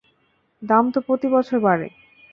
দাম 0.61 0.85
তো 0.93 0.99
প্রতি 1.01 1.27
বছর 1.27 1.57
বাড়ে। 1.59 1.87